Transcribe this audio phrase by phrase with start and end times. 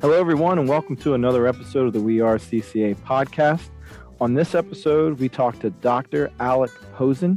[0.00, 3.68] Hello, everyone, and welcome to another episode of the We Are CCA podcast.
[4.20, 6.30] On this episode, we talk to Dr.
[6.38, 7.36] Alec Posen,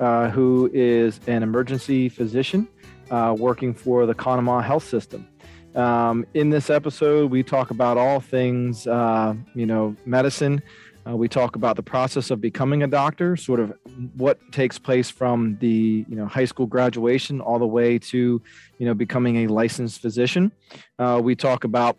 [0.00, 2.66] uh, who is an emergency physician
[3.12, 5.28] uh, working for the Conemaugh Health System.
[5.76, 10.62] Um, in this episode, we talk about all things, uh, you know, medicine.
[11.08, 13.72] Uh, we talk about the process of becoming a doctor, sort of
[14.16, 18.40] what takes place from the you know high school graduation all the way to
[18.78, 20.52] you know becoming a licensed physician.
[20.98, 21.96] Uh, we talk about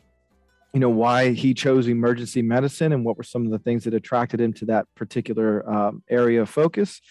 [0.74, 3.94] you know why he chose emergency medicine and what were some of the things that
[3.94, 7.02] attracted him to that particular um, area of focus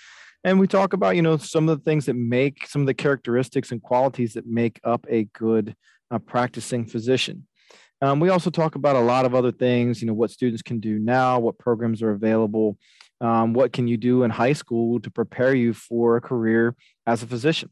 [0.44, 2.94] and we talk about you know some of the things that make some of the
[2.94, 5.74] characteristics and qualities that make up a good
[6.10, 7.46] uh, practicing physician
[8.02, 10.80] um, we also talk about a lot of other things you know what students can
[10.80, 12.76] do now what programs are available
[13.20, 16.74] um, what can you do in high school to prepare you for a career
[17.06, 17.70] as a physician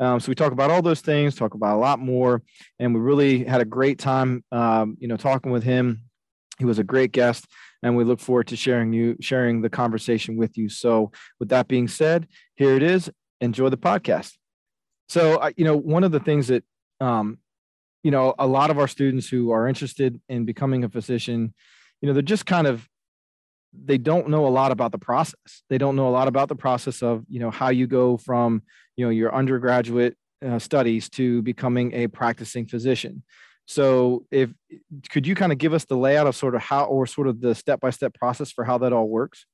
[0.00, 2.42] um, so we talk about all those things, talk about a lot more,
[2.78, 6.00] and we really had a great time, um, you know, talking with him.
[6.58, 7.46] He was a great guest,
[7.82, 10.70] and we look forward to sharing you sharing the conversation with you.
[10.70, 13.10] So, with that being said, here it is.
[13.42, 14.32] Enjoy the podcast.
[15.10, 16.64] So, you know, one of the things that,
[17.00, 17.38] um,
[18.02, 21.54] you know, a lot of our students who are interested in becoming a physician,
[22.00, 22.88] you know, they're just kind of
[23.72, 25.62] they don't know a lot about the process.
[25.68, 28.62] They don't know a lot about the process of, you know, how you go from,
[28.96, 33.22] you know, your undergraduate uh, studies to becoming a practicing physician.
[33.66, 34.50] So, if
[35.10, 37.40] could you kind of give us the layout of sort of how, or sort of
[37.40, 39.46] the step by step process for how that all works?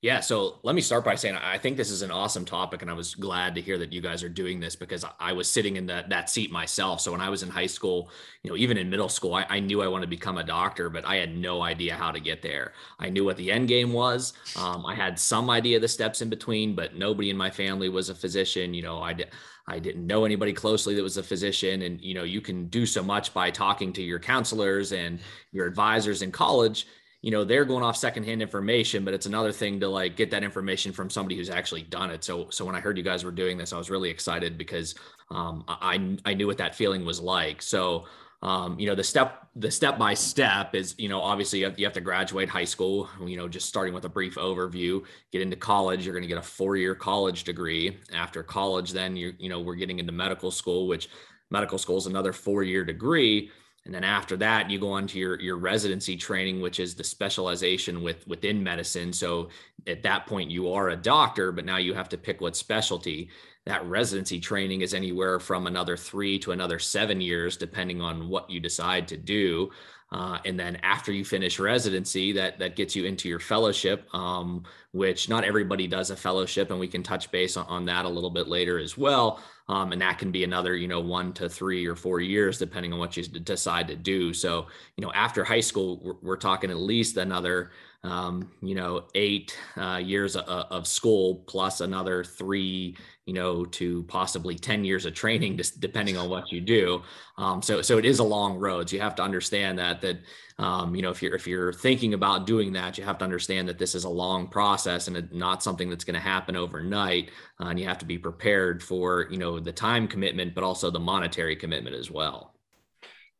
[0.00, 2.90] Yeah, so let me start by saying I think this is an awesome topic, and
[2.90, 5.74] I was glad to hear that you guys are doing this because I was sitting
[5.74, 7.00] in that that seat myself.
[7.00, 8.08] So when I was in high school,
[8.44, 10.88] you know, even in middle school, I, I knew I wanted to become a doctor,
[10.88, 12.74] but I had no idea how to get there.
[13.00, 14.34] I knew what the end game was.
[14.54, 17.88] Um, I had some idea of the steps in between, but nobody in my family
[17.88, 18.74] was a physician.
[18.74, 19.30] You know, I did.
[19.70, 21.82] I didn't know anybody closely that was a physician.
[21.82, 25.20] And, you know, you can do so much by talking to your counselors and
[25.52, 26.86] your advisors in college
[27.22, 30.44] you know they're going off secondhand information but it's another thing to like get that
[30.44, 32.22] information from somebody who's actually done it.
[32.22, 34.94] So so when i heard you guys were doing this i was really excited because
[35.30, 37.62] um, i i knew what that feeling was like.
[37.62, 38.06] So
[38.40, 41.78] um, you know the step the step by step is you know obviously you have,
[41.78, 45.42] you have to graduate high school you know just starting with a brief overview get
[45.42, 47.98] into college you're going to get a four year college degree.
[48.12, 51.08] After college then you you know we're getting into medical school which
[51.50, 53.50] medical school is another four year degree
[53.88, 57.02] and then after that you go on to your your residency training which is the
[57.02, 59.14] specialization with within medicine.
[59.14, 59.48] So
[59.86, 63.30] at that point you are a doctor but now you have to pick what specialty
[63.68, 68.48] that residency training is anywhere from another three to another seven years depending on what
[68.50, 69.70] you decide to do
[70.10, 74.62] uh, and then after you finish residency, that that gets you into your fellowship, um,
[74.92, 78.08] which not everybody does a fellowship, and we can touch base on, on that a
[78.08, 79.42] little bit later as well.
[79.68, 82.94] Um, and that can be another, you know, one to three or four years, depending
[82.94, 84.32] on what you decide to do.
[84.32, 87.72] So, you know, after high school, we're, we're talking at least another
[88.04, 94.04] um, you know, eight uh, years of, of, school plus another three, you know, to
[94.04, 97.02] possibly 10 years of training, just depending on what you do.
[97.38, 98.88] Um, so, so it is a long road.
[98.88, 100.18] So you have to understand that, that,
[100.58, 103.68] um, you know, if you're, if you're thinking about doing that, you have to understand
[103.68, 107.30] that this is a long process and not something that's going to happen overnight.
[107.60, 110.88] Uh, and you have to be prepared for, you know, the time commitment, but also
[110.88, 112.54] the monetary commitment as well.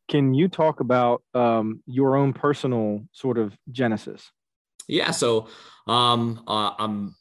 [0.08, 4.32] Can you talk about um, your own personal sort of genesis?
[4.88, 5.48] Yeah, so
[5.86, 7.14] um, uh, I'm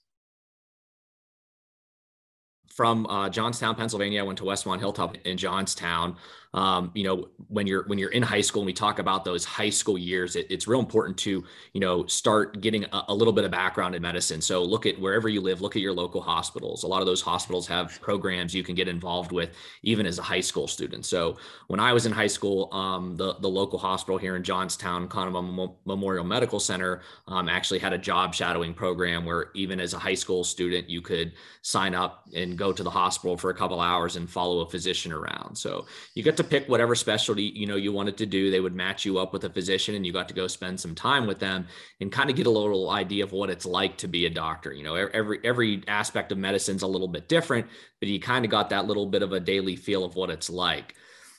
[2.69, 4.22] from uh, Johnstown, Pennsylvania.
[4.22, 6.16] I went to Westmont Hilltop in Johnstown
[6.57, 9.45] um, you know when you're when you're in high school and we talk about those
[9.45, 13.31] high school years it, it's real important to you know start getting a, a, little
[13.31, 14.41] bit of background in medicine.
[14.41, 16.81] So look at wherever you live look at your local hospitals.
[16.81, 19.51] A lot of those hospitals have programs you can get involved with
[19.84, 21.06] even as a high school student.
[21.06, 25.07] So when i was in high school um, the, the local hospital here in johnstown
[25.07, 29.99] conemaugh memorial medical center um, actually had a job shadowing program where even as a
[29.99, 33.79] high school student you could sign up and go to the hospital for a couple
[33.79, 35.55] hours and follow a physician around.
[35.58, 35.85] So
[36.16, 38.49] you get to pick whatever specialty you know you wanted to do.
[38.49, 40.96] They would match you up with a physician and you got to go spend some
[40.96, 41.67] time with them
[42.02, 44.73] and kind of get a little idea of what it's like to be a doctor
[44.73, 44.96] you know?
[44.96, 47.67] Every every aspect of medicine's a little bit different
[47.99, 50.49] but you kind of got that little bit of a daily feel of what it's
[50.49, 50.96] like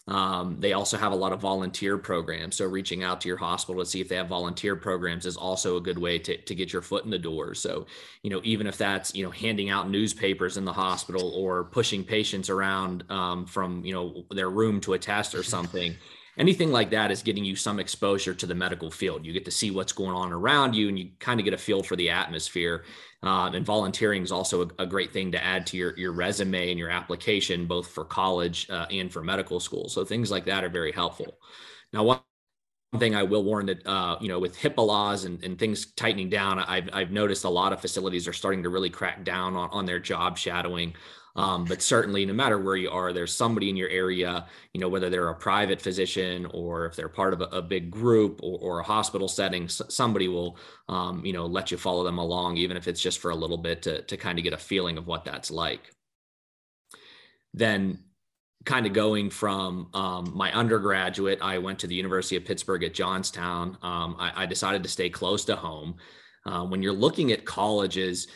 [0.09, 2.57] um, they also have a lot of volunteer programs.
[2.57, 5.77] So reaching out to your hospital to see if they have volunteer programs is also
[5.77, 7.55] a good way to, to get your foot in the door.
[7.55, 7.87] So,
[8.23, 12.03] you know, even if that's, you know, handing out newspapers in the hospital or pushing
[12.03, 15.95] patients around um, from, you know, their room to a test or something,
[16.39, 19.27] anything like that is getting you some exposure to the medical field.
[19.27, 21.59] You get to see what's going on around you and you kind of get a
[21.59, 22.85] feel for the atmosphere.
[23.23, 26.71] Um, and volunteering is also a, a, great thing to add to your, your resume
[26.71, 29.89] and your application, both for college uh, and for medical school.
[29.89, 31.37] So things like that are very helpful.
[31.93, 32.21] Now, one
[32.97, 36.31] thing I will warn that, uh, you know, with HIPAA laws and, and things tightening
[36.31, 39.69] down, I've, I've noticed a lot of facilities are starting to really crack down on,
[39.71, 40.95] on their job shadowing.
[41.37, 44.89] Um, but certainly, no matter where you are, there's somebody in your area, you know,
[44.89, 48.59] whether they're a private physician or if they're part of a, a big group or,
[48.59, 50.57] or, a hospital setting, somebody will,
[50.89, 53.59] um, you know, let you follow them along, even if it's just for a little
[53.59, 55.93] bit to, to kind of get a feeling of what that's like.
[57.55, 58.01] Then
[58.65, 62.93] kind of going from um, my undergraduate, I went to the University of Pittsburgh at
[62.93, 63.79] Johnstown.
[63.83, 65.97] Um, I, I, decided to stay close to home.
[66.45, 68.29] Uh, when you're looking at colleges,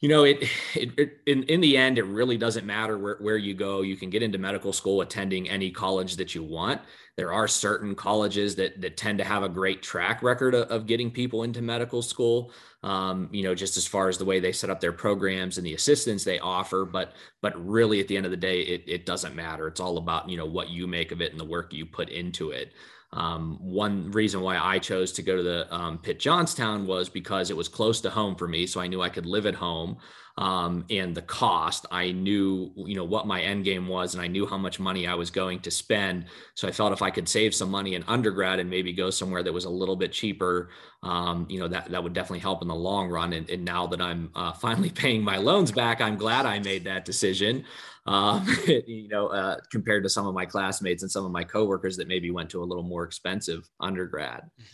[0.00, 0.42] you know, it,
[0.74, 3.82] it, it, in, in the end, it really doesn't matter where, where you go.
[3.82, 6.80] You can get into medical school attending any college that you want.
[7.16, 10.86] There are certain colleges that, that tend to have a great track record of, of
[10.86, 12.52] getting people into medical school
[12.82, 15.66] um, you know, just as far as the way they set up their programs and
[15.66, 16.84] the assistance they offer.
[16.84, 19.66] But but really, at the end of the day, it, it doesn't matter.
[19.66, 22.08] It's all about you know what you make of it and the work you put
[22.08, 22.72] into it.
[23.12, 27.50] Um, one reason why I chose to go to the um, Pitt Johnstown was because
[27.50, 29.98] it was close to home for me, so I knew I could live at home
[30.38, 31.84] um, and the cost.
[31.90, 35.06] I knew, you know, what my end game was, and I knew how much money
[35.06, 36.26] I was going to spend.
[36.54, 39.42] So I felt if I could save some money in undergrad and maybe go somewhere
[39.42, 40.70] that was a little bit cheaper,
[41.02, 43.32] um, you know, that that would definitely help in the long run.
[43.32, 46.84] And, and now that I'm uh, finally paying my loans back, I'm glad I made
[46.84, 47.64] that decision.
[48.08, 51.96] Um, you know, uh, compared to some of my classmates and some of my coworkers
[51.98, 54.40] that maybe went to a little more expensive undergrad.
[54.40, 54.64] Mm-hmm.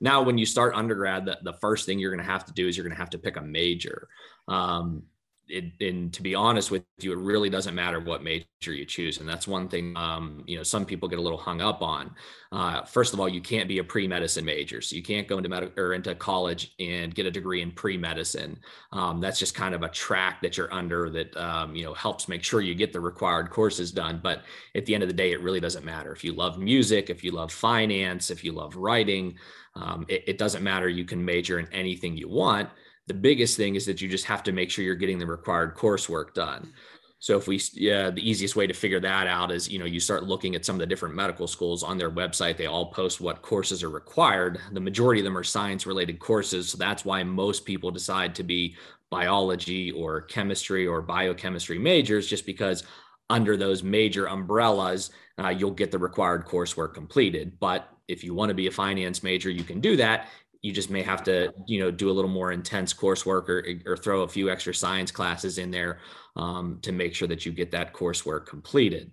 [0.00, 2.68] Now, when you start undergrad, the, the first thing you're going to have to do
[2.68, 4.08] is you're going to have to pick a major.
[4.48, 5.04] Um,
[5.48, 9.20] it, and to be honest with you, it really doesn't matter what major you choose.
[9.20, 12.14] And that's one thing, um, you know, some people get a little hung up on.
[12.50, 14.80] Uh, first of all, you can't be a pre-medicine major.
[14.80, 18.58] So you can't go into medical or into college and get a degree in pre-medicine.
[18.92, 22.28] Um, that's just kind of a track that you're under that, um, you know, helps
[22.28, 24.20] make sure you get the required courses done.
[24.22, 24.42] But
[24.74, 26.12] at the end of the day, it really doesn't matter.
[26.12, 29.36] If you love music, if you love finance, if you love writing,
[29.74, 30.88] um, it, it doesn't matter.
[30.88, 32.70] You can major in anything you want
[33.06, 35.74] the biggest thing is that you just have to make sure you're getting the required
[35.76, 36.72] coursework done.
[37.18, 39.98] So if we, yeah, the easiest way to figure that out is, you know, you
[39.98, 42.58] start looking at some of the different medical schools on their website.
[42.58, 44.60] They all post what courses are required.
[44.72, 46.68] The majority of them are science related courses.
[46.68, 48.76] So that's why most people decide to be
[49.10, 52.84] biology or chemistry or biochemistry majors, just because
[53.30, 57.58] under those major umbrellas, uh, you'll get the required coursework completed.
[57.58, 60.28] But if you want to be a finance major, you can do that
[60.64, 63.98] you just may have to you know do a little more intense coursework or, or
[63.98, 65.98] throw a few extra science classes in there
[66.36, 69.10] um, to make sure that you get that coursework completed.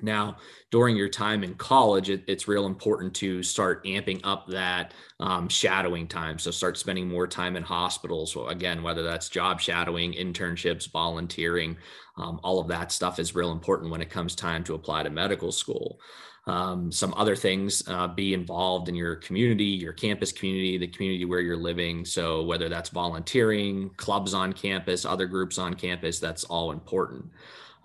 [0.00, 0.38] Now
[0.70, 5.46] during your time in college it, it's real important to start amping up that um,
[5.50, 6.38] shadowing time.
[6.38, 8.32] So start spending more time in hospitals.
[8.32, 11.76] So again whether that's job shadowing internships volunteering
[12.16, 15.10] um, all of that stuff is real important when it comes time to apply to
[15.10, 16.00] medical school
[16.46, 21.24] um, some other things uh, be involved in your community your campus community the community
[21.24, 22.04] where you're living.
[22.04, 27.30] So whether that's volunteering clubs on campus other groups on campus that's all important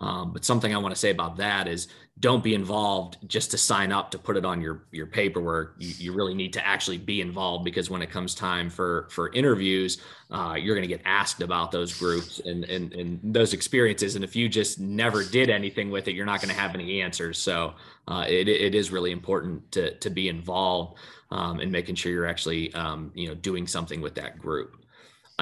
[0.02, 1.88] um, but something I want to say about that is
[2.18, 5.76] don't be involved just to sign up to put it on your your paperwork.
[5.78, 9.32] You, you really need to actually be involved because when it comes time for for
[9.32, 10.00] interviews,
[10.30, 14.14] uh, you're going to get asked about those groups and, and and those experiences.
[14.16, 17.00] And if you just never did anything with it, you're not going to have any
[17.00, 17.38] answers.
[17.38, 17.74] So
[18.08, 20.98] uh, it it is really important to to be involved
[21.30, 24.81] um, and making sure you're actually um, you know doing something with that group.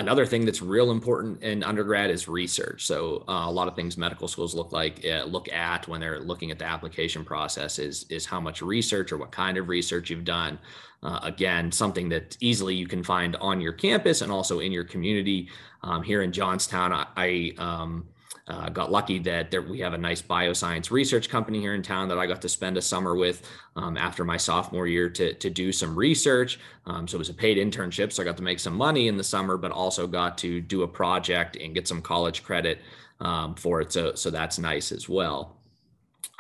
[0.01, 2.87] Another thing that's real important in undergrad is research.
[2.87, 6.21] So uh, a lot of things medical schools look like uh, look at when they're
[6.21, 10.09] looking at the application process is is how much research or what kind of research
[10.09, 10.59] you've done.
[11.03, 14.85] Uh, again, something that easily you can find on your campus and also in your
[14.85, 15.49] community.
[15.83, 18.07] Um, here in Johnstown, I, I um,
[18.51, 22.09] uh, got lucky that there, we have a nice bioscience research company here in town
[22.09, 25.49] that I got to spend a summer with um, after my sophomore year to, to
[25.49, 26.59] do some research.
[26.87, 28.13] Um, so it was a paid internship.
[28.13, 30.83] So I got to make some money in the summer, but also got to do
[30.83, 32.81] a project and get some college credit
[33.21, 33.93] um, for it.
[33.93, 35.59] So, so that's nice as well.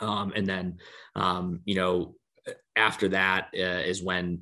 [0.00, 0.78] Um, and then,
[1.14, 2.16] um, you know,
[2.74, 4.40] after that uh, is when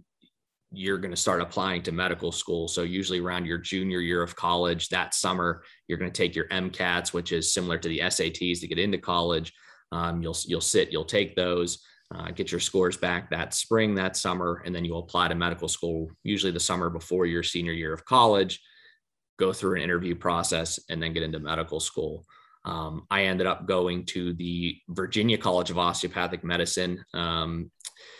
[0.70, 2.68] you're going to start applying to medical school.
[2.68, 6.48] So usually around your junior year of college, that summer, you're going to take your
[6.48, 9.52] MCATs, which is similar to the SATs to get into college.
[9.92, 11.78] Um, you'll you'll sit, you'll take those,
[12.14, 15.68] uh, get your scores back that spring, that summer, and then you'll apply to medical
[15.68, 16.10] school.
[16.22, 18.60] Usually the summer before your senior year of college.
[19.38, 22.26] Go through an interview process and then get into medical school.
[22.64, 27.02] Um, I ended up going to the Virginia College of Osteopathic Medicine.
[27.14, 27.70] Um,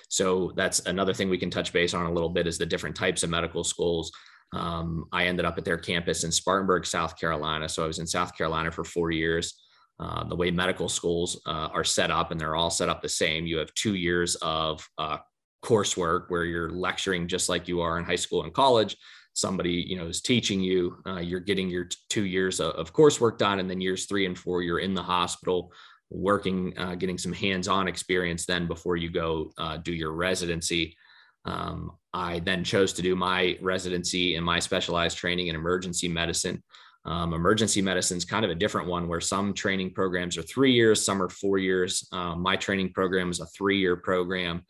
[0.08, 2.96] so that's another thing we can touch base on a little bit is the different
[2.96, 4.10] types of medical schools.
[4.54, 7.68] Um, I ended up at their campus in Spartanburg, South Carolina.
[7.68, 9.54] So I was in South Carolina for four years.
[10.00, 13.08] Uh, the way medical schools uh, are set up, and they're all set up the
[13.08, 13.46] same.
[13.46, 15.18] You have two years of uh,
[15.64, 18.96] coursework where you're lecturing just like you are in high school and college
[19.34, 23.38] somebody you know is teaching you uh, you're getting your two years of, of, coursework
[23.38, 25.72] done and then years three and four you're in the hospital
[26.10, 30.96] working uh, getting some hands-on experience then before you go uh, do your residency.
[31.44, 36.62] Um, i then chose to do my residency and my specialized training in emergency medicine.
[37.04, 40.72] Um, emergency medicine is kind of a different one where some training programs are three
[40.72, 42.06] years some are four years.
[42.12, 44.62] Um, my training program is a three-year program.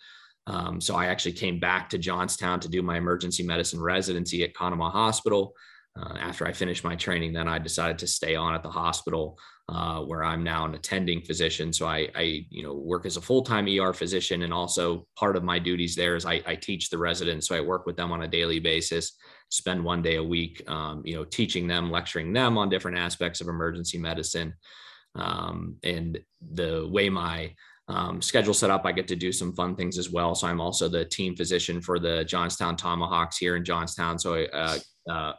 [0.47, 4.54] Um, so I actually came back to Johnstown to do my emergency medicine residency at
[4.54, 5.54] Conemaugh Hospital.
[5.99, 9.38] Uh, after I finished my training, then I decided to stay on at the hospital
[9.69, 11.73] uh, where I'm now an attending physician.
[11.73, 15.45] So I, I, you know, work as a full-time ER physician, and also part of
[15.45, 17.49] my duties there is I, I teach the residents.
[17.49, 19.13] So I work with them on a daily basis,
[19.51, 23.41] spend one day a week, um, you know, teaching them, lecturing them on different aspects
[23.41, 24.55] of emergency medicine.
[25.15, 26.19] Um, and
[26.53, 27.55] the way my
[27.89, 30.35] um, schedule set up, I get to do some fun things as well.
[30.35, 34.19] So I'm also the team physician for the Johnstown Tomahawks here in Johnstown.
[34.19, 34.79] So uh,
[35.11, 35.33] uh,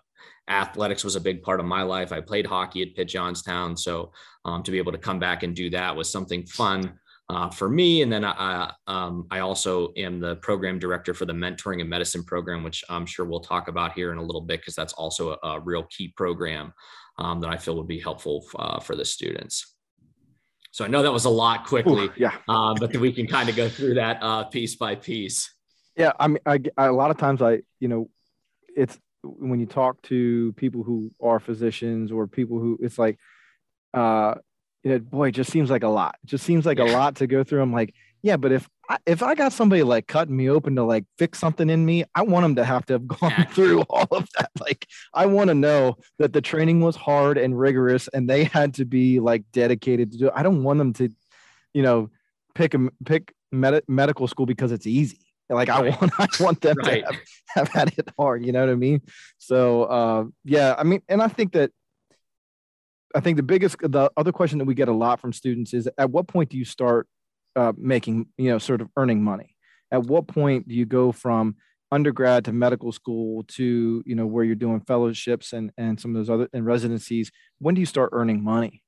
[0.50, 2.12] athletics was a big part of my life.
[2.12, 3.78] I played hockey at Pitt Johnstown.
[3.78, 4.12] So
[4.46, 7.70] um, to be able to come back and do that was something fun uh, for
[7.70, 8.02] me.
[8.02, 12.24] And then I, um, I also am the program director for the mentoring and medicine
[12.24, 15.38] program, which I'm sure we'll talk about here in a little bit, because that's also
[15.44, 16.74] a, a, real key program
[17.20, 19.76] um, that I feel would be helpful uh, for the students.
[20.72, 22.38] So I know that was a lot quickly, Ooh, yeah.
[22.48, 25.54] Uh, but we can kind of go through that uh, piece by piece.
[25.96, 28.10] Yeah, I mean, I, I, a lot of times I, you know,
[28.76, 33.18] it's when you talk to people who are physicians or people who it's like,
[33.94, 34.36] uh,
[34.84, 36.16] you know, boy, it just seems like a lot.
[36.24, 37.62] It just seems like a lot to go through.
[37.62, 40.84] I'm like, yeah, but if I, if I got somebody like cutting me open to
[40.84, 43.46] like fix something in me, I want them to have to have gone yeah.
[43.46, 44.52] through all of that.
[44.60, 48.74] Like, I want to know that the training was hard and rigorous, and they had
[48.76, 50.28] to be like dedicated to do.
[50.28, 50.34] It.
[50.36, 51.10] I don't want them to,
[51.74, 52.10] you know,
[52.56, 55.29] pick a pick med- medical school because it's easy.
[55.50, 55.94] Like right.
[55.94, 57.04] I want, I want them right.
[57.04, 58.46] to have, have had it hard.
[58.46, 59.02] You know what I mean?
[59.38, 61.72] So, uh, yeah, I mean, and I think that
[63.16, 65.90] I think the biggest, the other question that we get a lot from students is
[65.98, 67.08] at what point do you start
[67.56, 69.56] uh, making, you know, sort of earning money?
[69.92, 71.56] At what point do you go from
[71.92, 76.20] undergrad to medical school to, you know, where you're doing fellowships and, and some of
[76.20, 77.32] those other and residencies?
[77.58, 78.84] When do you start earning money?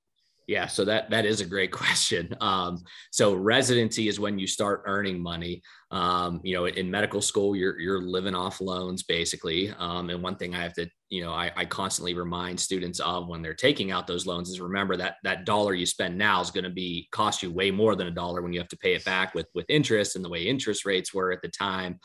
[0.47, 2.35] Yeah, so that that is a great question.
[2.41, 5.61] Um, so residency is when you start earning money.
[5.91, 9.73] Um, you know, in medical school, you're you're living off loans basically.
[9.77, 13.27] Um, and one thing I have to, you know, I, I constantly remind students of
[13.27, 16.51] when they're taking out those loans is remember that that dollar you spend now is
[16.51, 18.93] going to be cost you way more than a dollar when you have to pay
[18.93, 21.99] it back with with interest and the way interest rates were at the time.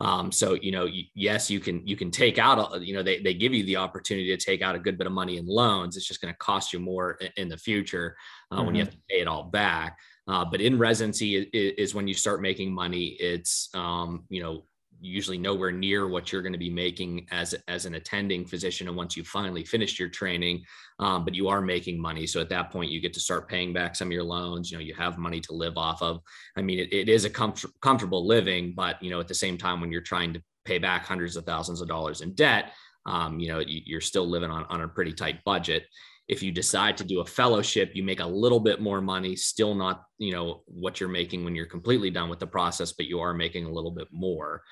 [0.00, 2.80] Um, so you know, yes, you can you can take out.
[2.82, 5.12] You know, they they give you the opportunity to take out a good bit of
[5.12, 5.96] money in loans.
[5.96, 8.16] It's just going to cost you more in the future
[8.50, 8.66] uh, mm-hmm.
[8.66, 8.98] when you have mm-hmm.
[8.98, 9.98] to pay it all back.
[10.28, 13.16] Uh, but in residency is, is, when you start making money.
[13.18, 14.64] It's um, you know
[15.00, 18.96] usually nowhere near what you're going to be making as as an attending physician and
[18.96, 20.62] once you finally finished your training
[21.00, 22.26] um, but you are making money.
[22.26, 24.76] So at that point you get to start paying back some of your loans you
[24.76, 26.20] know you have money to live off of.
[26.56, 29.56] I mean it, it is a comfort, comfortable living but you know at the same
[29.56, 32.72] time when you're trying to pay back hundreds of thousands of dollars in debt
[33.06, 35.84] um, you know you're still living on, on a pretty tight budget.
[36.26, 39.74] If you decide to do a fellowship you make a little bit more money still
[39.74, 43.20] not you know what you're making when you're completely done with the process but you
[43.20, 44.62] are making a little bit more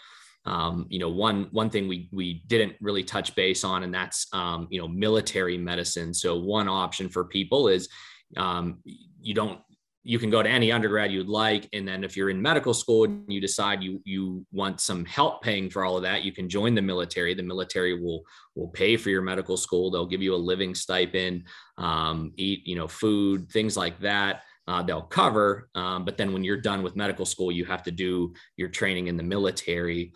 [0.46, 4.26] um, you know, one one thing we we didn't really touch base on, and that's
[4.32, 6.14] um, you know military medicine.
[6.14, 7.88] So one option for people is
[8.36, 8.78] um,
[9.20, 9.60] you don't
[10.06, 13.02] you can go to any undergrad you'd like and then if you're in medical school
[13.02, 16.48] and you decide you you want some help paying for all of that you can
[16.48, 17.34] join the military.
[17.34, 18.22] The military will
[18.54, 19.90] will pay for your medical school.
[19.90, 21.44] They'll give you a living stipend
[21.76, 26.44] um, eat you know food things like that uh, they'll cover um, but then when
[26.44, 30.12] you're done with medical school you have to do your training in the military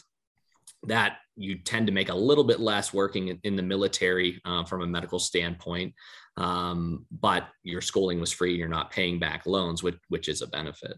[0.84, 4.82] that you tend to make a little bit less working in, the military uh, from
[4.82, 5.94] a medical standpoint.
[6.37, 8.54] Um, but your schooling was free.
[8.54, 10.94] You're not paying back loans, which, which is a benefit.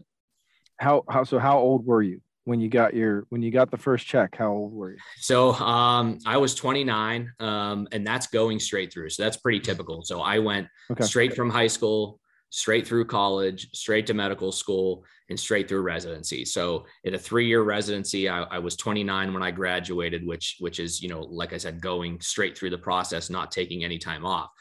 [0.77, 3.77] How, how, so how old were you when you got your, when you got the
[3.77, 4.97] first check, how old were you?
[5.17, 9.11] So um, I was 29 um, and that's going straight through.
[9.11, 10.03] So that's pretty typical.
[10.03, 11.03] So I went okay.
[11.05, 12.19] straight from high school
[12.53, 16.45] straight through college, straight to medical school, and straight through residency.
[16.45, 21.01] So in a three-year residency, I, I, was 29 when I graduated, which which is
[21.01, 24.51] you know like I said, going straight through the process, not taking any time off.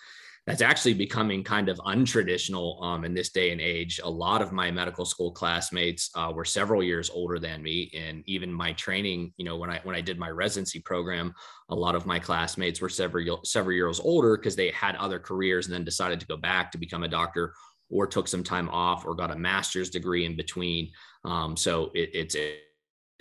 [0.47, 4.01] That's actually becoming kind of untraditional um, in this day and age.
[4.03, 8.25] A lot of my medical school classmates uh, were several years older than me, and
[8.27, 11.35] even my training, you know, when I when I did my residency program,
[11.69, 15.67] a lot of my classmates were several several years older because they had other careers
[15.67, 17.53] and then decided to go back to become a doctor
[17.93, 20.91] or took some time off or got a master's degree in between.
[21.25, 22.37] Um, so it, it's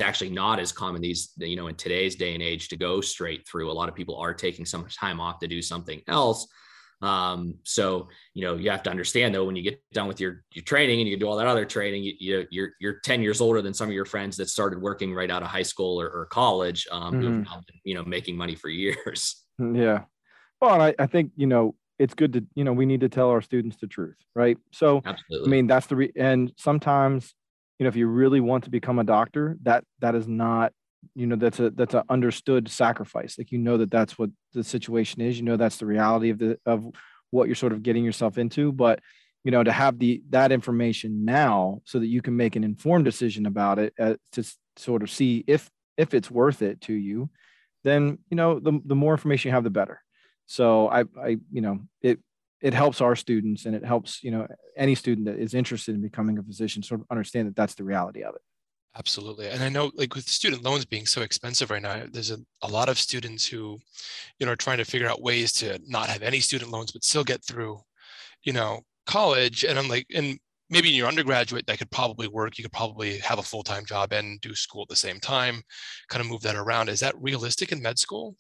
[0.01, 3.48] actually not as common these you know in today's day and age to go straight
[3.48, 6.48] through a lot of people are taking some time off to do something else
[7.04, 10.44] um, so you know you have to understand though when you get done with your
[10.54, 13.42] your training and you do all that other training you, you you're you're 10 years
[13.42, 16.10] older than some of your friends that started working right out of high school or,
[16.10, 17.44] or college um, mm-hmm.
[17.44, 17.46] been,
[17.84, 20.01] you know making money for years yeah
[20.60, 23.29] well I, I think you know it's good to you know we need to tell
[23.29, 24.58] our students the truth right?
[24.72, 25.48] So Absolutely.
[25.48, 27.34] i mean that's the re- and sometimes
[27.77, 30.74] you know if you really want to become a doctor that that is not
[31.15, 33.38] you know that's a that's an understood sacrifice.
[33.38, 35.38] Like you know that that's what the situation is.
[35.38, 36.86] You know that's the reality of the of
[37.31, 38.72] what you're sort of getting yourself into.
[38.72, 39.00] But
[39.43, 43.05] you know to have the that information now so that you can make an informed
[43.05, 44.43] decision about it uh, to
[44.77, 47.29] sort of see if if it's worth it to you
[47.84, 50.01] then you know the, the more information you have the better
[50.45, 52.19] so i i you know it
[52.62, 56.01] it helps our students and it helps you know any student that is interested in
[56.01, 58.41] becoming a physician sort of understand that that's the reality of it
[58.98, 59.48] Absolutely.
[59.48, 62.67] And I know like with student loans being so expensive right now, there's a, a
[62.67, 63.79] lot of students who,
[64.38, 67.03] you know, are trying to figure out ways to not have any student loans, but
[67.03, 67.79] still get through,
[68.43, 69.63] you know, college.
[69.63, 70.38] And I'm like, and
[70.69, 72.57] maybe in your undergraduate, that could probably work.
[72.57, 75.62] You could probably have a full-time job and do school at the same time,
[76.10, 76.89] kind of move that around.
[76.89, 78.36] Is that realistic in med school?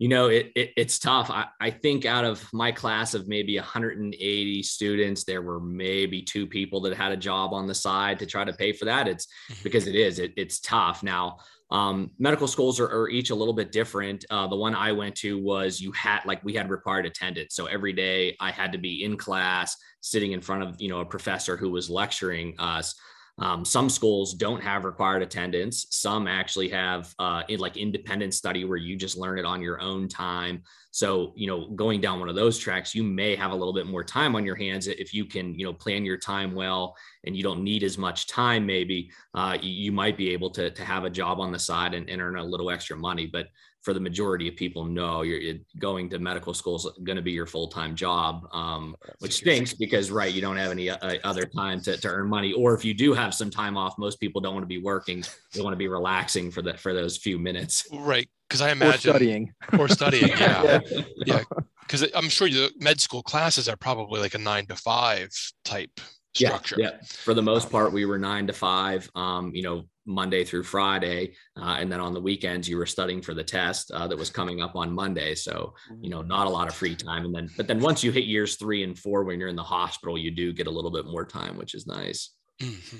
[0.00, 1.30] You know, it, it, it's tough.
[1.30, 6.46] I, I think out of my class of maybe 180 students, there were maybe two
[6.46, 9.06] people that had a job on the side to try to pay for that.
[9.06, 9.62] It's mm-hmm.
[9.62, 11.02] because it is, it, it's tough.
[11.02, 11.40] Now,
[11.70, 14.24] um, medical schools are, are, each a little bit different.
[14.30, 17.66] Uh, the one I went to was you had like we had required attendance, so
[17.66, 21.04] every day I had to be in class, sitting in front of you know a
[21.04, 22.96] professor who was lecturing us.
[23.40, 25.86] Um, some schools don't have required attendance.
[25.90, 29.80] Some actually have uh, in like independent study where you just learn it on your
[29.80, 30.62] own time.
[30.92, 33.86] So, you know, going down one of those tracks, you may have a little bit
[33.86, 37.36] more time on your hands if you can, you know, plan your time well and
[37.36, 38.66] you don't need as much time.
[38.66, 42.08] Maybe uh, you, might be able to, to have a job on the side and,
[42.08, 43.26] and earn a little extra money.
[43.26, 43.46] But
[43.82, 47.22] for the majority of people, no, you're, you're going to medical school is going to
[47.22, 51.18] be your full time job, um, which stinks because right, you don't have any uh,
[51.24, 52.52] other time to, to earn money.
[52.52, 55.24] Or if you do have some time off, most people don't want to be working;
[55.54, 57.86] they want to be relaxing for that for those few minutes.
[57.90, 60.80] Right, because I imagine or studying or studying, yeah,
[61.24, 61.42] yeah.
[61.82, 65.30] Because I'm sure the med school classes are probably like a nine to five
[65.64, 66.00] type
[66.34, 66.74] structure.
[66.76, 66.98] Yeah, yeah.
[67.06, 69.08] for the most part, we were nine to five.
[69.14, 73.22] Um, you know, Monday through Friday, uh, and then on the weekends you were studying
[73.22, 75.36] for the test uh, that was coming up on Monday.
[75.36, 77.26] So you know, not a lot of free time.
[77.26, 79.62] And then, but then once you hit years three and four, when you're in the
[79.62, 82.30] hospital, you do get a little bit more time, which is nice.
[82.60, 82.96] Mm-hmm.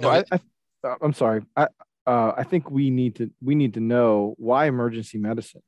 [0.00, 0.36] No, well, I,
[0.88, 1.42] I, I'm sorry.
[1.56, 1.66] I
[2.06, 5.62] uh, I think we need to we need to know why emergency medicine.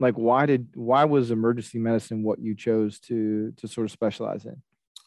[0.00, 4.44] Like, why did why was emergency medicine what you chose to to sort of specialize
[4.44, 4.62] in?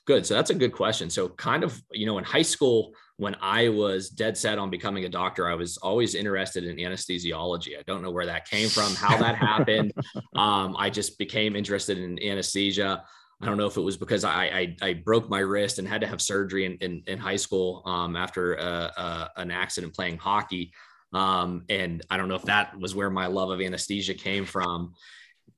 [0.07, 0.25] Good.
[0.25, 1.11] So that's a good question.
[1.11, 5.05] So, kind of, you know, in high school, when I was dead set on becoming
[5.05, 7.77] a doctor, I was always interested in anesthesiology.
[7.77, 9.93] I don't know where that came from, how that happened.
[10.33, 13.03] Um, I just became interested in anesthesia.
[13.41, 16.01] I don't know if it was because I I, I broke my wrist and had
[16.01, 20.17] to have surgery in in, in high school um, after uh, uh, an accident playing
[20.17, 20.71] hockey.
[21.13, 24.93] Um, and I don't know if that was where my love of anesthesia came from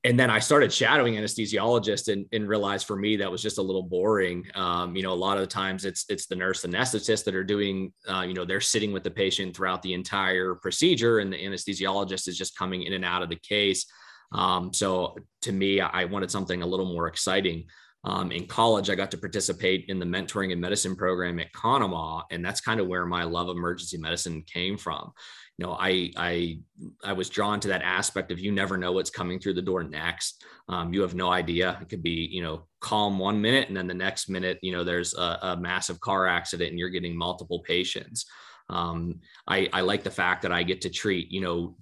[0.06, 3.62] and then I started shadowing anesthesiologists and, and, realized for me that was just a
[3.62, 4.46] little boring.
[4.54, 7.44] Um, you know, a lot of the times it's it's the nurse anesthetist that are
[7.44, 11.38] doing, uh, you know, they're sitting with the patient throughout the entire procedure, and the
[11.38, 13.86] anesthesiologist is just coming in and out of the case.
[14.34, 17.66] Um, so to me, I wanted something a little more exciting.
[18.06, 22.24] Um, in college, I got to participate in the mentoring and medicine program at Conemaugh,
[22.32, 25.14] and that's kind of where my love of emergency medicine came from
[25.58, 26.60] you know, I I
[27.04, 29.84] I was drawn to that aspect of you never know what's coming through the door
[29.84, 30.44] next.
[30.68, 31.78] Um, you have no idea.
[31.82, 34.84] It could be you know calm one minute, and then the next minute, you know,
[34.84, 38.26] there's a, a massive car accident, and you're getting multiple patients.
[38.70, 41.76] Um, I, I like the fact that I get to treat you know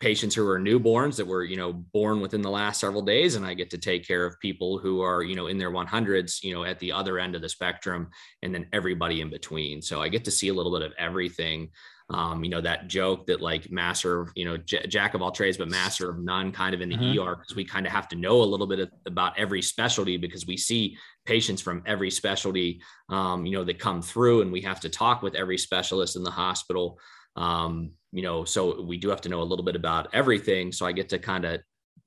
[0.00, 3.44] patients who are newborns that were you know born within the last several days and
[3.44, 6.54] i get to take care of people who are you know in their 100s you
[6.54, 8.08] know at the other end of the spectrum
[8.42, 11.68] and then everybody in between so i get to see a little bit of everything
[12.10, 15.30] um, you know, that joke that like master of, you know, j- jack of all
[15.30, 17.18] trades, but master of none kind of in the mm-hmm.
[17.18, 20.18] ER, because we kind of have to know a little bit of, about every specialty
[20.18, 24.60] because we see patients from every specialty, um, you know, that come through and we
[24.60, 26.98] have to talk with every specialist in the hospital.
[27.36, 30.70] Um, you know, so we do have to know a little bit about everything.
[30.70, 31.60] So I get to kind of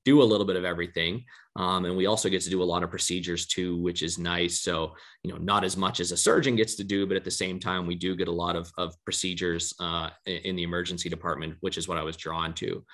[0.05, 1.25] do a little bit of everything.
[1.57, 4.61] Um, and we also get to do a lot of procedures too, which is nice.
[4.61, 7.31] So, you know, not as much as a surgeon gets to do, but at the
[7.31, 11.57] same time, we do get a lot of, of procedures uh, in the emergency department,
[11.59, 12.85] which is what I was drawn to.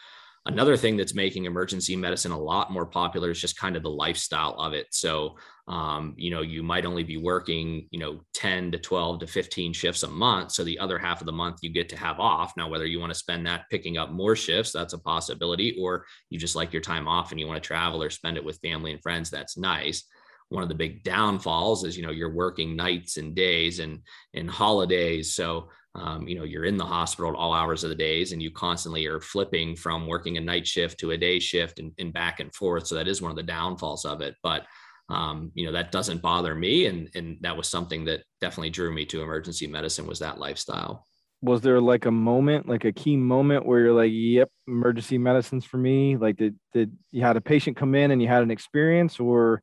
[0.45, 3.89] Another thing that's making emergency medicine a lot more popular is just kind of the
[3.89, 4.87] lifestyle of it.
[4.91, 9.27] So, um, you know, you might only be working, you know, 10 to 12 to
[9.27, 10.51] 15 shifts a month.
[10.51, 12.53] So the other half of the month you get to have off.
[12.57, 16.05] Now, whether you want to spend that picking up more shifts, that's a possibility, or
[16.29, 18.59] you just like your time off and you want to travel or spend it with
[18.59, 20.03] family and friends, that's nice
[20.49, 23.99] one of the big downfalls is you know you're working nights and days and
[24.35, 27.95] and holidays so um, you know you're in the hospital at all hours of the
[27.95, 31.79] days and you constantly are flipping from working a night shift to a day shift
[31.79, 32.87] and, and back and forth.
[32.87, 34.35] So that is one of the downfalls of it.
[34.41, 34.65] But
[35.09, 36.87] um, you know that doesn't bother me.
[36.87, 41.05] And and that was something that definitely drew me to emergency medicine was that lifestyle.
[41.43, 45.65] Was there like a moment like a key moment where you're like yep emergency medicine's
[45.65, 46.17] for me.
[46.17, 49.61] Like did, did you had a patient come in and you had an experience or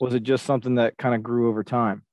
[0.00, 2.05] was it just something that kind of grew over time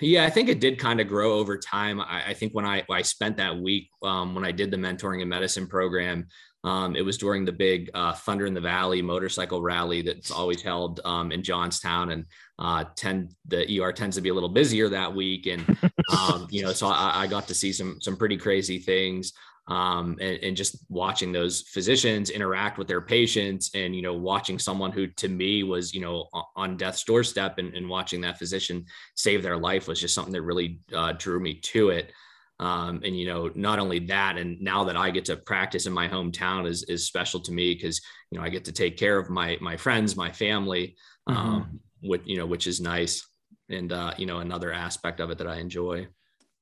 [0.00, 2.00] yeah, I think it did kind of grow over time.
[2.00, 5.20] I, I think when I, I spent that week, um, when I did the mentoring
[5.20, 6.26] and medicine program,
[6.64, 10.60] um, it was during the big uh, Thunder in the Valley motorcycle rally that's always
[10.60, 12.24] held um, in Johnstown, and
[12.58, 15.64] uh, tend the ER tends to be a little busier that week, and
[16.12, 19.32] um, you know, so I, I, got to see some some pretty crazy things
[19.68, 24.58] um, and, and, just watching those physicians interact with their patients and you know watching
[24.58, 26.26] someone who to me was you know
[26.56, 30.42] on death's doorstep and, and watching that physician save their life was just something that
[30.42, 32.12] really uh, drew me to it.
[32.60, 35.92] Um, and you know not only that and now that i get to practice in
[35.92, 38.00] my hometown is, is special to me because
[38.32, 40.96] you know i get to take care of my my friends my family
[41.28, 42.08] um, mm-hmm.
[42.08, 43.26] which you know which is nice.
[43.70, 46.08] And uh, you know another aspect of it that i enjoy.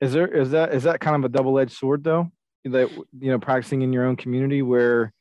[0.01, 2.31] Is there is that is that kind of a double-edged sword though
[2.71, 5.13] that you know practicing in your own community where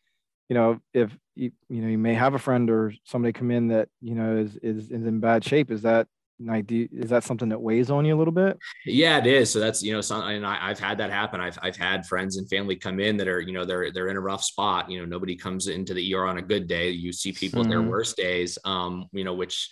[0.50, 3.68] you know if you, you know you may have a friend or somebody come in
[3.70, 6.08] that you know is is, is in bad shape is that
[6.40, 9.50] like do, is that something that weighs on you a little bit yeah it is
[9.50, 12.38] so that's you know some and I, have had that happen I've, I've had friends
[12.38, 15.00] and family come in that are you know they're they're in a rough spot you
[15.00, 17.68] know nobody comes into the er on a good day you see people mm-hmm.
[17.68, 17.90] at their mm-hmm.
[17.90, 19.70] worst days um you know which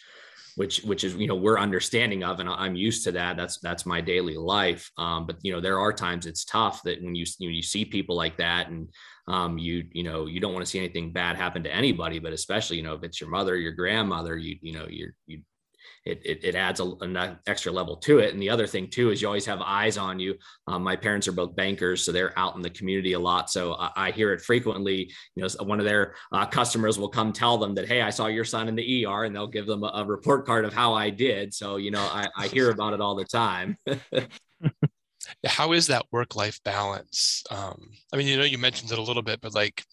[0.56, 3.38] which which is you know we're understanding of and i'm used to that.
[3.38, 4.92] That's that's my daily life.
[4.98, 7.86] Um, but you know there are times it's tough that when you you, you see
[7.86, 8.90] people like that and
[9.28, 12.34] um, you you know you don't want to see anything bad happen to anybody but
[12.34, 15.42] especially you know if it's your mother your grandmother you you know you're you
[16.06, 18.34] it, it, it adds a, an extra level to it.
[18.34, 20.36] And the other thing too is you always have eyes on you.
[20.68, 23.50] Um, my parents are both bankers, so they're out in the community a lot.
[23.50, 25.12] So I, I hear it frequently.
[25.36, 28.28] You know, one of their uh, customers will come tell them that, hey, I saw
[28.28, 30.94] your son in the ER, and they'll give them a, a report card of how
[30.94, 31.54] I did.
[31.54, 33.78] So you know, I, I hear about it all the time.
[35.46, 37.44] how is that work life balance?
[37.50, 39.84] Um, i mean you know you mentioned it a little bit but like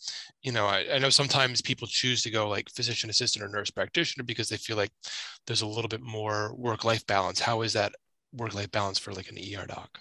[0.42, 3.70] you know I, I, know sometimes people choose to go like physician assistant or nurse
[3.70, 4.92] practitioner because they feel like
[5.46, 7.40] there's a little bit more work life balance.
[7.40, 7.92] How is that
[8.32, 10.00] work life balance for like an er doc?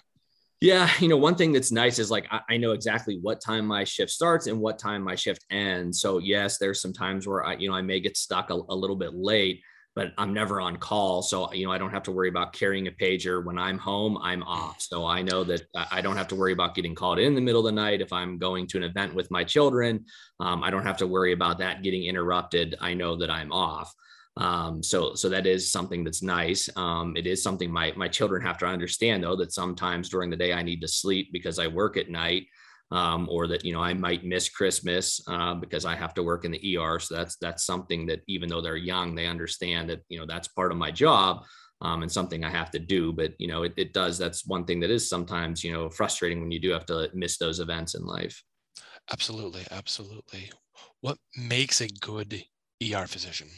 [0.60, 3.66] Yeah, you know, one thing that's nice is like I, I, know exactly what time
[3.66, 6.00] my shift starts and what time my shift ends.
[6.00, 8.74] So yes, there's some times where I, you know, I may get stuck a, a
[8.74, 9.62] little bit late,
[10.00, 11.20] but I'm never on call.
[11.20, 13.44] So, you know, I don't have to worry about carrying a pager.
[13.44, 14.80] When I'm home, I'm off.
[14.80, 17.60] So I know that I don't have to worry about getting called in the middle
[17.60, 18.00] of the night.
[18.00, 20.06] If I'm going to an event with my children,
[20.40, 22.76] um, I don't have to worry about that getting interrupted.
[22.80, 23.94] I know that I'm off.
[24.38, 26.70] Um, so, so that is something that's nice.
[26.76, 30.36] Um, it is something my, my children have to understand though, that sometimes during the
[30.36, 32.46] day I need to sleep because I work at night
[32.90, 36.44] um, or that you know I might miss Christmas uh, because I have to work
[36.44, 36.98] in the ER.
[36.98, 40.48] So that's that's something that even though they're young, they understand that you know that's
[40.48, 41.44] part of my job
[41.80, 43.12] um, and something I have to do.
[43.12, 44.18] But you know it, it does.
[44.18, 47.38] That's one thing that is sometimes you know frustrating when you do have to miss
[47.38, 48.42] those events in life.
[49.12, 50.50] Absolutely, absolutely.
[51.00, 52.44] What makes a good
[52.82, 53.48] ER physician?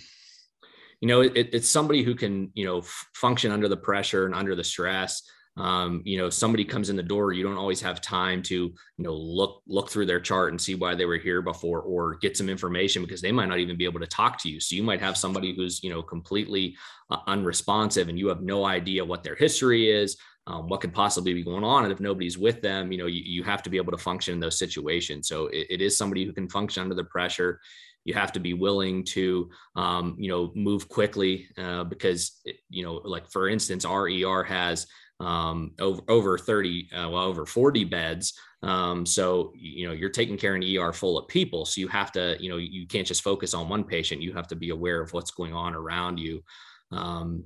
[1.00, 4.34] You know, it, it's somebody who can you know f- function under the pressure and
[4.34, 5.22] under the stress
[5.56, 8.74] um, you know somebody comes in the door you don't always have time to you
[9.04, 12.36] know look look through their chart and see why they were here before or get
[12.36, 14.60] some information because they might not even be able to talk to you.
[14.60, 16.74] So you might have somebody who's you know completely
[17.10, 21.34] uh, unresponsive and you have no idea what their history is um, what could possibly
[21.34, 21.84] be going on.
[21.84, 24.32] And if nobody's with them you know you, you have to be able to function
[24.32, 25.28] in those situations.
[25.28, 27.60] So it, it is somebody who can function under the pressure.
[28.04, 32.94] You have to be willing to um, you know move quickly uh, because you know
[33.04, 34.86] like for instance our er has
[35.22, 38.34] um, over over 30, uh, well over 40 beds.
[38.62, 41.88] Um, so you know you're taking care of an ER full of people, so you
[41.88, 44.22] have to you know you can't just focus on one patient.
[44.22, 46.42] You have to be aware of what's going on around you.
[46.90, 47.44] Um,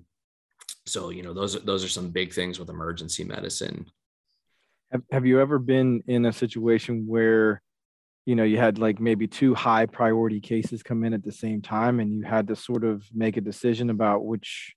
[0.86, 3.86] so you know those are those are some big things with emergency medicine.
[4.92, 7.62] Have, have you ever been in a situation where
[8.24, 11.62] you know you had like maybe two high priority cases come in at the same
[11.62, 14.74] time and you had to sort of make a decision about which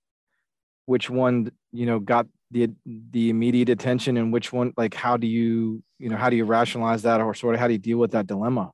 [0.86, 5.26] which one you know got the the immediate attention and which one like how do
[5.26, 7.98] you you know how do you rationalize that or sort of how do you deal
[7.98, 8.70] with that dilemma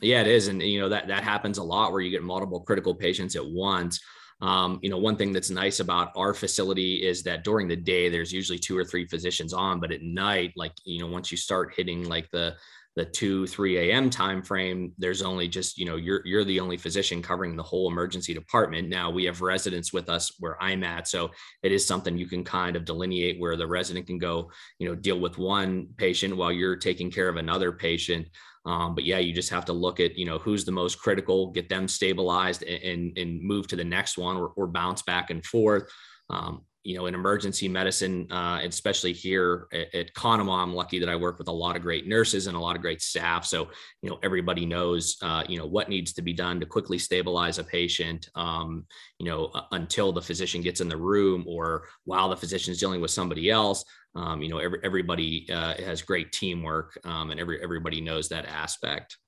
[0.00, 2.60] Yeah, it is, and you know that that happens a lot where you get multiple
[2.60, 4.00] critical patients at once.
[4.40, 8.08] Um, you know, one thing that's nice about our facility is that during the day
[8.08, 11.36] there's usually two or three physicians on, but at night, like you know, once you
[11.36, 12.56] start hitting like the
[12.94, 16.76] the 2 3 a.m time frame there's only just you know you're you're the only
[16.76, 21.08] physician covering the whole emergency department now we have residents with us where i'm at
[21.08, 21.30] so
[21.62, 24.94] it is something you can kind of delineate where the resident can go you know
[24.94, 28.26] deal with one patient while you're taking care of another patient
[28.64, 31.50] um, but yeah, you just have to look at you know who's the most critical,
[31.50, 35.30] get them stabilized, and and, and move to the next one, or, or bounce back
[35.30, 35.90] and forth.
[36.30, 41.14] Um, you know, in emergency medicine, uh, especially here at, Conemaugh, I'm lucky that I
[41.14, 43.44] work with a lot of great nurses and a lot of great staff.
[43.44, 43.68] So,
[44.02, 47.58] you know, everybody knows, uh, you know, what needs to be done to quickly stabilize
[47.58, 48.84] a patient, um,
[49.20, 53.00] you know, until the physician gets in the room or while the physician is dealing
[53.00, 53.84] with somebody else.
[54.16, 58.46] Um, you know, every, everybody uh, has great teamwork um, and every, everybody knows that
[58.46, 59.18] aspect.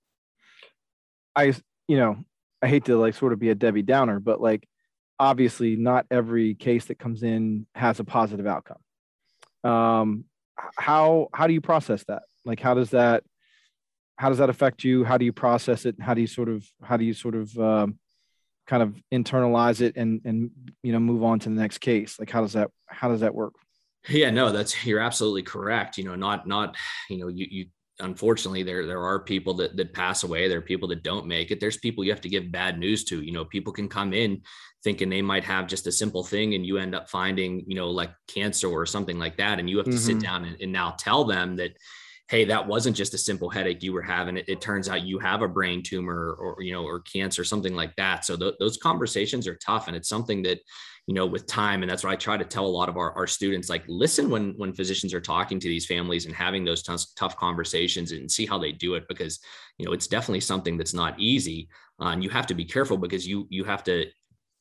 [1.36, 1.54] I,
[1.86, 2.16] you know,
[2.60, 4.66] I hate to like sort of be a Debbie Downer, but like,
[5.18, 8.78] obviously not every case that comes in has a positive outcome.
[9.62, 10.24] Um,
[10.76, 12.22] how how do you process that?
[12.44, 13.24] Like how does that
[14.16, 15.04] how does that affect you?
[15.04, 15.96] How do you process it?
[16.00, 17.98] How do you sort of how do you sort of um,
[18.66, 20.50] kind of internalize it and and
[20.82, 22.18] you know move on to the next case?
[22.18, 23.54] Like how does that how does that work?
[24.08, 25.98] Yeah no that's you're absolutely correct.
[25.98, 26.76] You know not not
[27.08, 27.66] you know you you
[28.00, 31.52] unfortunately there there are people that that pass away there are people that don't make
[31.52, 34.12] it there's people you have to give bad news to you know people can come
[34.12, 34.40] in
[34.82, 37.90] thinking they might have just a simple thing and you end up finding you know
[37.90, 40.18] like cancer or something like that and you have to mm-hmm.
[40.18, 41.70] sit down and, and, now tell them that
[42.28, 44.36] hey that wasn't just a simple headache you were having.
[44.36, 47.74] It, it turns out you have a brain tumor or you know or cancer something
[47.74, 48.24] like that.
[48.24, 50.58] So th- those conversations are tough and it's something that
[51.06, 53.12] you know with time and that's what i try to tell a lot of our,
[53.12, 56.82] our students like listen when when physicians are talking to these families and having those
[56.82, 59.38] tough, tough conversations and see how they do it because
[59.76, 61.68] you know it's definitely something that's not easy.
[62.00, 64.06] Uh, and you have to be careful because you you have to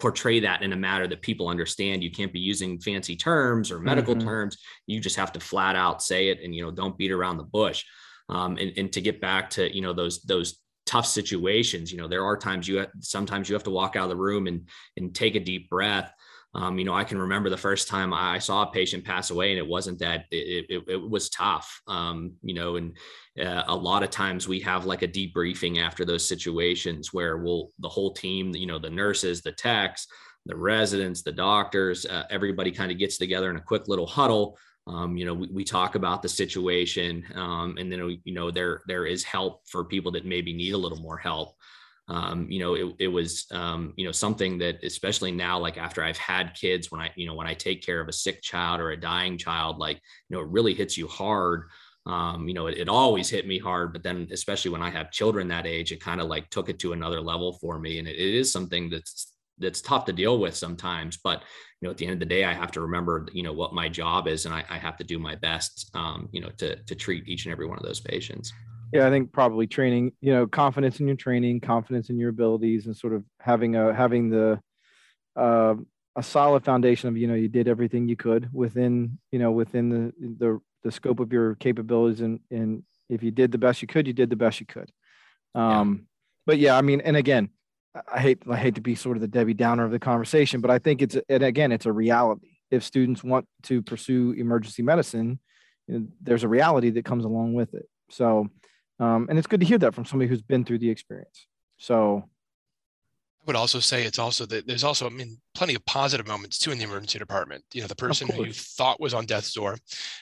[0.04, 3.80] portray that in a manner that people understand you can't be using fancy terms or
[3.80, 4.28] medical mm-hmm.
[4.28, 7.38] terms you just have to flat out say it and you know don't beat around
[7.38, 7.86] the bush
[8.28, 12.10] um, and, and to get back to you know those those tough situations you know
[12.10, 14.68] there are times you have, sometimes you have to walk out of the room and
[14.98, 16.12] and take a deep breath
[16.56, 19.50] um, you know, I can remember the first time I saw a patient pass away,
[19.50, 21.82] and it wasn't that it, it, it was tough.
[21.88, 22.96] Um, you know, and
[23.42, 27.70] uh, a lot of times we have like a debriefing after those situations where we'll
[27.80, 30.08] the whole team, you know, the nurses, the techs,
[30.46, 34.58] the residents, the doctors, uh, everybody kind of gets together in a quick little huddle.
[34.86, 38.82] Um, you know, we, we talk about the situation, um, and then you know there
[38.86, 41.56] there is help for people that maybe need a little more help
[42.10, 46.04] um, you know, it, it was, um, you know, something that especially now, like after
[46.04, 48.82] I've had kids, when I, you know, when I take care of a sick child
[48.82, 51.64] or a dying child, like, you know, it really hits you hard.
[52.06, 55.12] Um, you know, it, it always hit me hard, but then especially when I have
[55.12, 58.00] children that age, it kind of like took it to another level for me.
[58.00, 61.44] And it, it is something that's, that's tough to deal with sometimes, but
[61.84, 63.74] you know, at the end of the day, I have to remember, you know, what
[63.74, 66.78] my job is, and I, I have to do my best, um, you know, to
[66.78, 68.54] to treat each and every one of those patients.
[68.94, 72.86] Yeah, I think probably training, you know, confidence in your training, confidence in your abilities,
[72.86, 74.62] and sort of having a having the
[75.36, 75.76] uh,
[76.16, 79.90] a solid foundation of you know you did everything you could within you know within
[79.90, 83.88] the the, the scope of your capabilities and and if you did the best you
[83.88, 84.92] could you did the best you could
[85.56, 86.04] um yeah.
[86.46, 87.50] but yeah i mean and again
[88.12, 90.72] i hate i hate to be sort of the debbie downer of the conversation but
[90.72, 95.40] i think it's and again it's a reality if students want to pursue emergency medicine
[95.88, 98.50] you know, there's a reality that comes along with it so
[99.00, 101.48] um, and it's good to hear that from somebody who's been through the experience.
[101.78, 102.30] So
[103.44, 106.58] I would also say it's also that there's also, I mean, plenty of positive moments
[106.58, 107.62] too in the emergency department.
[107.74, 109.78] You know, the person who you thought was on death's door,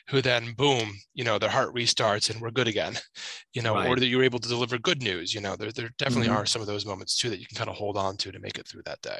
[0.10, 2.98] who then boom, you know, their heart restarts and we're good again.
[3.54, 3.90] You know, right.
[3.90, 5.34] or that you're able to deliver good news.
[5.34, 6.38] You know, there there definitely mm-hmm.
[6.38, 8.40] are some of those moments too that you can kind of hold on to to
[8.40, 9.20] make it through that day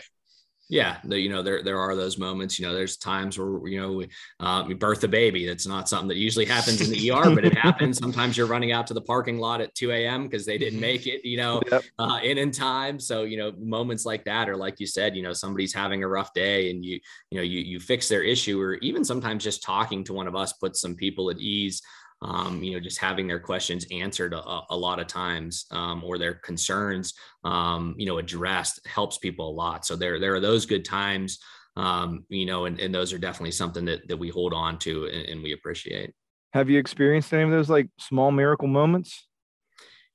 [0.72, 3.80] yeah the, you know there there are those moments you know there's times where you
[3.80, 4.08] know we,
[4.40, 5.46] uh, we birth a baby.
[5.46, 7.98] That's not something that usually happens in the er but it happens.
[8.02, 11.08] Sometimes you're running out to the parking lot at 2 a.m because they didn't make
[11.08, 11.84] it you know yep.
[12.00, 13.00] uh, in in time.
[13.00, 16.08] So you know moments like that or like you said you know somebody's having a
[16.08, 19.62] rough day and you you know you you fix their issue or even sometimes just
[19.62, 21.82] talking to one of us puts some people at ease
[22.22, 26.18] um, you know, just having their questions answered a, a lot of times um, or
[26.18, 29.86] their concerns, um, you know, addressed helps people a lot.
[29.86, 31.40] So there, there are those good times,
[31.78, 35.06] um, you know, and, and those are definitely something that, that we hold on to
[35.06, 36.14] and, and we appreciate.
[36.54, 39.28] Have you experienced any of those like small miracle moments?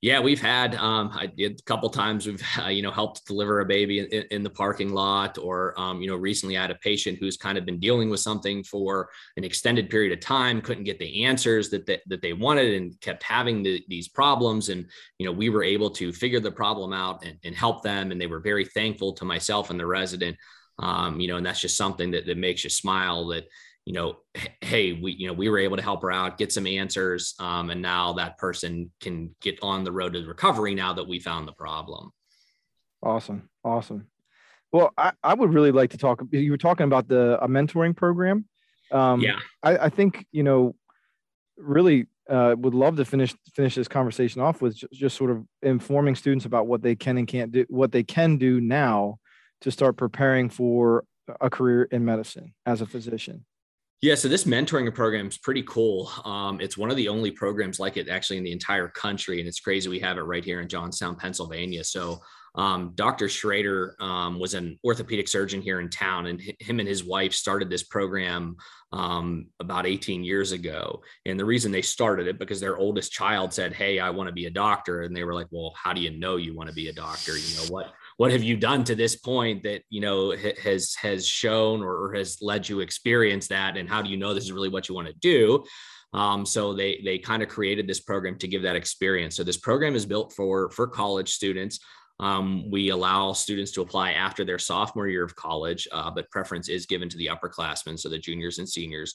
[0.01, 2.27] Yeah, we've had um, I did a couple times.
[2.27, 6.01] We've uh, you know helped deliver a baby in, in the parking lot, or um,
[6.01, 9.09] you know recently I had a patient who's kind of been dealing with something for
[9.37, 12.99] an extended period of time, couldn't get the answers that they, that they wanted, and
[13.01, 14.69] kept having the, these problems.
[14.69, 14.85] And
[15.17, 18.21] you know we were able to figure the problem out and, and help them, and
[18.21, 20.37] they were very thankful to myself and the resident.
[20.79, 23.25] Um, you know, and that's just something that that makes you smile.
[23.29, 23.45] That
[23.87, 24.17] you know,
[24.59, 27.69] hey, we, you know, we were able to help her out, get some answers, um,
[27.69, 31.47] and now that person can get on the road to recovery now that we found
[31.47, 32.11] the problem.
[33.01, 34.07] Awesome, awesome.
[34.73, 36.21] Well, I, I would really like to talk.
[36.31, 38.43] You were talking about the a mentoring program.
[38.91, 40.75] Um, yeah, I, I think you know,
[41.55, 45.45] really uh, would love to finish finish this conversation off with just, just sort of
[45.61, 49.17] informing students about what they can and can't do, what they can do now
[49.61, 51.05] to start preparing for
[51.39, 53.45] a career in medicine as a physician.
[54.01, 56.11] Yeah, so this mentoring program is pretty cool.
[56.23, 59.47] Um, it's one of the only programs like it actually in the entire country, and
[59.47, 61.83] it's crazy we have it right here in Johnstown, Pennsylvania.
[61.83, 62.21] So,
[62.53, 63.27] um, Dr.
[63.27, 67.71] Schrader um, was an orthopedic surgeon here in town, and him and his wife started
[67.71, 68.55] this program
[68.91, 71.01] um, about 18 years ago.
[71.25, 74.33] And the reason they started it because their oldest child said, "Hey, I want to
[74.33, 76.75] be a doctor," and they were like, "Well, how do you know you want to
[76.75, 77.35] be a doctor?
[77.35, 81.25] You know what what have you done to this point that you know has has
[81.27, 83.77] shown or has led you experience that?
[83.77, 85.63] And how do you know this is really what you want to do?
[86.13, 89.35] Um, so they they kind of created this program to give that experience.
[89.35, 91.79] So this program is built for for college students.
[92.19, 96.67] Um, we allow students to apply after their sophomore year of college uh, but preference
[96.67, 99.13] is given to the upperclassmen so the juniors and seniors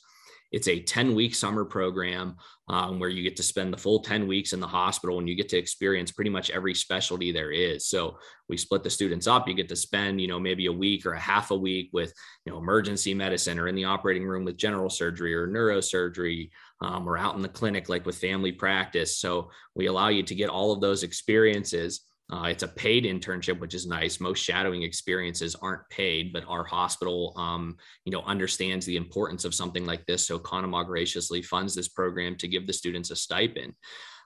[0.53, 2.37] it's a 10 week summer program
[2.69, 5.35] um, where you get to spend the full 10 weeks in the hospital and you
[5.35, 7.87] get to experience pretty much every specialty there is.
[7.87, 9.49] So we split the students up.
[9.49, 12.13] You get to spend, you know, maybe a week or a half a week with,
[12.45, 16.51] you know, emergency medicine or in the operating room with general surgery or neurosurgery
[16.83, 19.19] um, or out in the clinic, like with family practice.
[19.19, 23.61] So we allow you to get all of those experiences uh, it's a paid internship,
[23.61, 24.19] which is nice.
[24.19, 29.55] Most shadowing experiences aren't paid, but our hospital, um, you know, understands the importance of
[29.55, 30.27] something like this.
[30.27, 33.75] So Conemaugh graciously funds this program to give the students a stipend.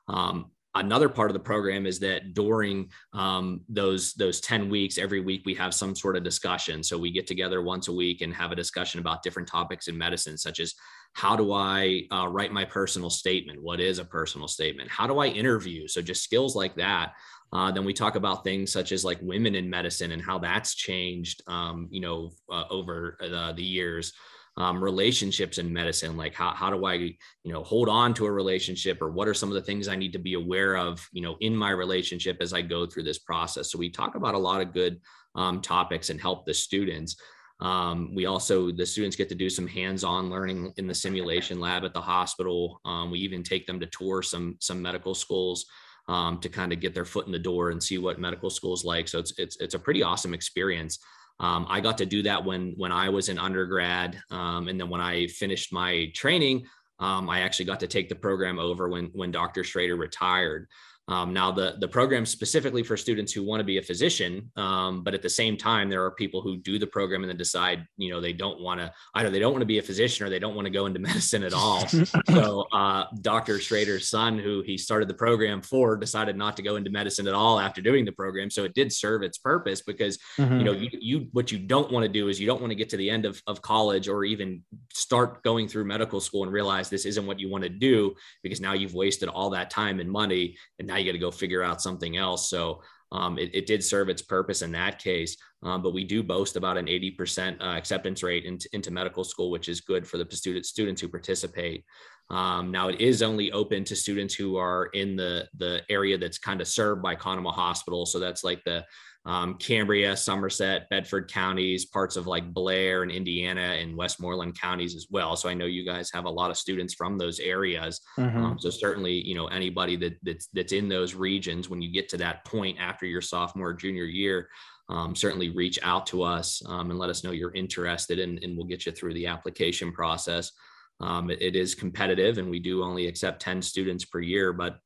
[0.06, 5.20] Um, another part of the program is that during um, those those 10 weeks every
[5.20, 8.34] week we have some sort of discussion so we get together once a week and
[8.34, 10.74] have a discussion about different topics in medicine such as
[11.14, 15.18] how do i uh, write my personal statement what is a personal statement how do
[15.18, 17.14] i interview so just skills like that
[17.52, 20.74] uh, then we talk about things such as like women in medicine and how that's
[20.74, 24.12] changed, um, you know, uh, over uh, the years.
[24.58, 28.32] Um, relationships in medicine, like how, how do I, you know, hold on to a
[28.32, 31.20] relationship or what are some of the things I need to be aware of, you
[31.20, 33.70] know, in my relationship as I go through this process.
[33.70, 34.98] So we talk about a lot of good
[35.34, 37.16] um, topics and help the students.
[37.60, 41.84] Um, we also, the students get to do some hands-on learning in the simulation lab
[41.84, 42.80] at the hospital.
[42.86, 45.66] Um, we even take them to tour some, some medical schools
[46.08, 48.74] um, to kind of get their foot in the door and see what medical school
[48.74, 49.08] is like.
[49.08, 50.98] So it's it's it's a pretty awesome experience.
[51.38, 54.88] Um, I got to do that when when I was in undergrad, um, and then
[54.88, 56.66] when I finished my training,
[56.98, 59.64] um, I actually got to take the program over when when Dr.
[59.64, 60.68] Schrader retired.
[61.08, 65.04] Um, now, the the program specifically for students who want to be a physician, um,
[65.04, 67.86] but at the same time, there are people who do the program and then decide,
[67.96, 70.30] you know, they don't want to either they don't want to be a physician or
[70.30, 71.86] they don't want to go into medicine at all.
[71.86, 73.60] so, uh, Dr.
[73.60, 77.34] Schrader's son, who he started the program for, decided not to go into medicine at
[77.34, 78.50] all after doing the program.
[78.50, 80.58] So it did serve its purpose because, mm-hmm.
[80.58, 82.76] you know, you, you what you don't want to do is you don't want to
[82.76, 86.52] get to the end of, of college or even start going through medical school and
[86.52, 90.00] realize this isn't what you want to do because now you've wasted all that time
[90.00, 92.48] and money and now now you got to go figure out something else.
[92.48, 92.80] So
[93.12, 95.36] um, it, it, did serve its purpose in that case.
[95.62, 99.50] Um, but we do boast about an 80% uh, acceptance rate into, into, medical school,
[99.50, 101.84] which is good for the student, students who participate.
[102.30, 106.38] Um, now it is only open to students who are in the, the area that's
[106.38, 108.06] kind of served by Conemaugh Hospital.
[108.06, 108.84] So that's like the
[109.26, 115.08] um, Cambria, Somerset, Bedford counties, parts of like Blair and Indiana and Westmoreland counties as
[115.10, 115.34] well.
[115.34, 118.00] So I know you guys have a lot of students from those areas.
[118.16, 118.44] Mm-hmm.
[118.44, 122.08] Um, so certainly, you know, anybody that that's that's in those regions, when you get
[122.10, 124.48] to that point after your sophomore junior year,
[124.88, 128.56] um, certainly reach out to us um, and let us know you're interested, and, and
[128.56, 130.52] we'll get you through the application process.
[131.00, 134.78] Um, it, it is competitive, and we do only accept 10 students per year, but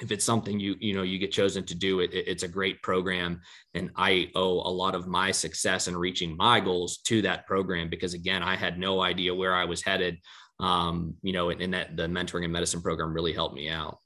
[0.00, 2.82] if it's something you you know you get chosen to do it, it's a great
[2.82, 3.40] program.
[3.74, 7.88] And i owe a lot of my success in reaching my goals to that program
[7.88, 10.18] because again i had no idea where i was headed
[10.58, 13.98] um, you know and, and that the mentoring and medicine program really helped me out.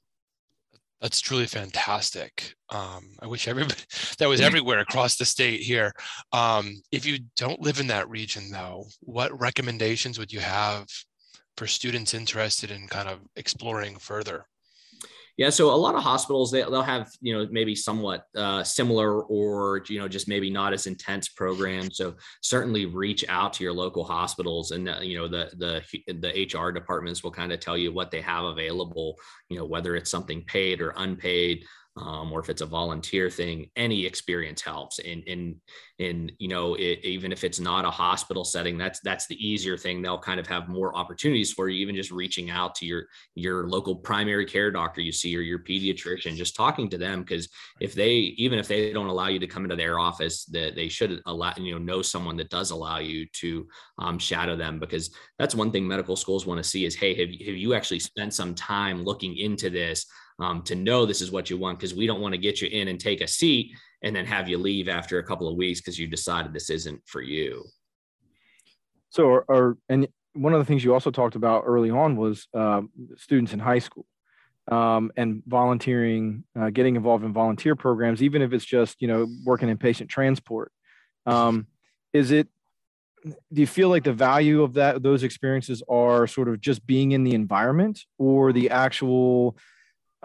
[1.01, 2.55] That's truly fantastic.
[2.69, 3.81] Um, i wish everybody
[4.19, 5.91] that was everywhere across the state here.
[6.31, 10.85] Um, if you don't live in that region though what recommendations would you have
[11.57, 14.45] for students interested in kind of exploring further
[15.37, 19.21] Yeah, so a lot of hospitals they, they'll have you know maybe somewhat uh, similar
[19.23, 21.97] or you know just maybe not as intense programs.
[21.97, 26.47] So certainly reach out to your local hospitals, and uh, you know the the the
[26.53, 29.17] HR departments will kind of tell you what they have available.
[29.49, 31.65] You know whether it's something paid or unpaid
[31.97, 34.99] um, or if it's a volunteer thing, any experience helps.
[34.99, 35.55] And and
[35.97, 39.77] and you know, it, even if it's not a hospital setting, that's that's the easier
[39.77, 40.01] thing.
[40.01, 43.69] They'll kind of have more opportunities for you, even just reaching out to your your
[43.69, 47.21] local primary care doctor you see or your pediatrician, just talking to them.
[47.21, 47.47] Because
[47.79, 50.89] if they even if they don't allow you to come into their office, that they
[50.89, 53.65] should allow you know know someone that does allow you to
[53.99, 54.79] um, shadow them.
[54.79, 57.99] Because that's one thing medical schools want to see is, hey, have have you actually
[57.99, 60.05] spent some time looking into this?
[60.39, 62.67] Um, to know this is what you want because we don't want to get you
[62.67, 63.71] in and take a seat
[64.03, 67.01] and then have you leave after a couple of weeks because you decided this isn't
[67.05, 67.63] for you.
[69.09, 72.47] So, or, or, and one of the things you also talked about early on was
[72.53, 72.81] uh,
[73.17, 74.05] students in high school
[74.69, 79.27] um, and volunteering, uh, getting involved in volunteer programs, even if it's just you know
[79.45, 80.71] working in patient transport.
[81.25, 81.67] Um,
[82.13, 82.47] is it?
[83.23, 87.11] Do you feel like the value of that those experiences are sort of just being
[87.11, 89.57] in the environment, or the actual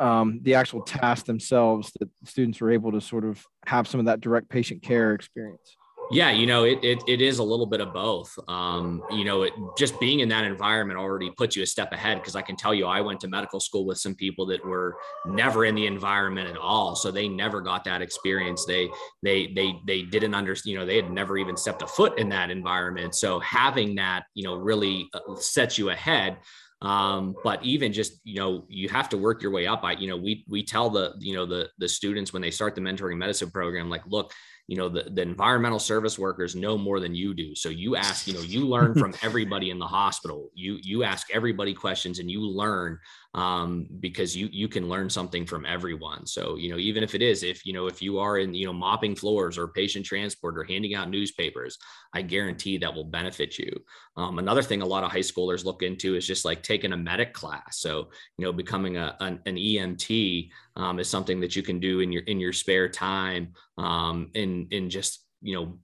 [0.00, 4.06] um, the actual tasks themselves that students were able to sort of have some of
[4.06, 5.76] that direct patient care experience?
[6.12, 8.36] Yeah, you know, it, it, it is a little bit of both.
[8.48, 12.18] Um, you know, it, just being in that environment already puts you a step ahead
[12.18, 14.96] because I can tell you, I went to medical school with some people that were
[15.24, 18.64] never in the environment at all, so they never got that experience.
[18.64, 18.88] They
[19.22, 20.72] they they they didn't understand.
[20.72, 23.14] You know, they had never even stepped a foot in that environment.
[23.14, 26.38] So having that, you know, really uh, sets you ahead.
[26.82, 29.84] Um, but even just you know you have to work your way up.
[29.84, 32.74] I you know we we tell the you know the the students when they start
[32.74, 34.32] the mentoring medicine program like look
[34.70, 37.56] you know the, the environmental service workers know more than you do.
[37.56, 40.48] So you ask you know you learn from everybody in the hospital.
[40.54, 42.96] You you ask everybody questions and you learn
[43.34, 46.24] um, because you you can learn something from everyone.
[46.24, 48.66] So you know even if it is if you know if you are in you
[48.66, 51.76] know mopping floors or patient transport or handing out newspapers
[52.14, 53.72] i guarantee that will benefit you.
[54.16, 56.96] Um, another thing a lot of high schoolers look into is just like taking a
[56.96, 57.80] medic class.
[57.80, 60.50] So you know becoming a, an, an emt
[60.80, 64.72] um, is something that you can do in your in your spare time um, and
[64.72, 65.78] and just you know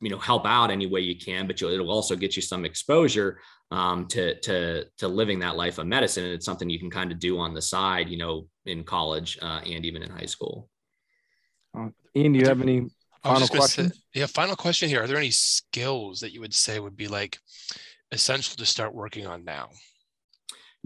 [0.00, 3.38] you know help out any way you can but it'll also get you some exposure
[3.70, 6.24] um, to to to living that life of medicine.
[6.24, 9.38] And it's something you can kind of do on the side you know in college
[9.40, 10.68] uh, and even in high school.
[11.76, 12.86] Uh, ian do you have any
[13.22, 14.02] final questions?
[14.14, 15.02] yeah final question here.
[15.02, 17.38] Are there any skills that you would say would be like
[18.12, 19.70] essential to start working on now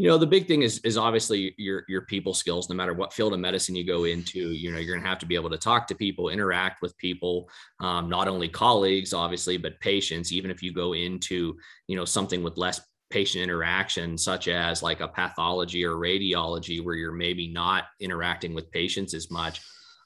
[0.01, 3.13] you know the big thing is is obviously your your people skills no matter what
[3.13, 5.51] field of medicine you go into you know you're going to have to be able
[5.51, 10.33] to talk to people interact with people um, not only colleagues obviously but patients.
[10.33, 11.55] Even if you go into
[11.87, 12.81] you know something with less
[13.11, 18.71] patient interaction such as like a pathology or radiology where you're maybe not interacting with
[18.71, 19.61] patients as much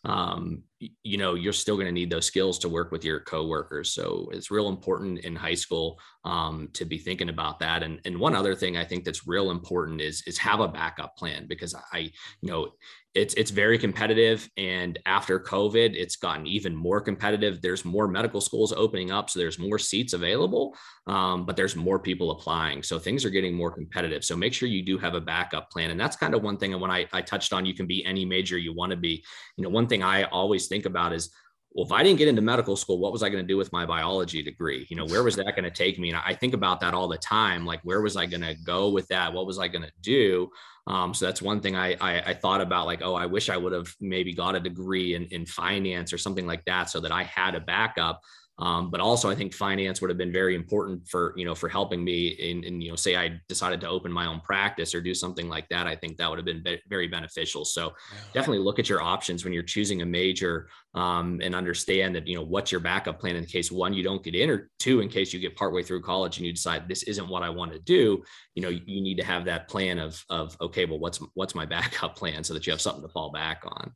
[0.05, 0.61] um,
[1.03, 3.93] you know you're still going to need those skills to work with your coworkers.
[3.93, 7.83] So it's real important in high school um, to be thinking about that.
[7.83, 11.17] And, and one other thing i think that's real important is is have a backup
[11.17, 12.11] plan because i
[12.41, 12.71] you know
[13.15, 14.49] it's it's very competitive.
[14.57, 17.63] And after covid it's gotten even more competitive.
[17.63, 20.77] There's more medical schools opening up so there's more seats available
[21.07, 22.83] um, but there's more people applying.
[22.83, 24.25] So things are getting more competitive.
[24.25, 25.91] So make sure you do have a backup plan.
[25.91, 28.05] And that's kind of one thing and when I, I touched on you can be
[28.05, 29.25] any major you want to be.
[29.57, 31.31] You know one thing i always think about is
[31.75, 33.73] well, if I didn't get into medical school, what was I going to do with
[33.73, 34.87] my biology degree?
[34.89, 36.11] You know, where was that going to take me?
[36.11, 37.67] And I think about that all the time.
[37.67, 39.33] Like, where was I going to go with that?
[39.33, 40.51] What was I going to do?
[40.87, 42.87] Um, so that's one thing I, I, I thought about.
[42.87, 46.19] Like, oh, I wish I would have maybe got a degree in in finance or
[46.19, 48.21] something like that, so that I had a backup.
[48.59, 51.69] Um, but also, I think finance would have been very important for you know for
[51.69, 55.01] helping me in, in you know say I decided to open my own practice or
[55.01, 55.89] do something like that.
[55.89, 57.65] I think that would have been be- very beneficial.
[57.65, 58.19] So yeah.
[58.33, 62.37] definitely look at your options when you're choosing a major um, and understand that you
[62.37, 65.09] know what's your backup plan in case one you don't get in or two in
[65.09, 67.81] case you get partway through college and you decide this isn't what I want to
[67.81, 68.23] do.
[68.55, 71.67] You know you need to have that plan of of okay, well what's what's my
[71.75, 73.93] backup plan so that you have something to fall back on.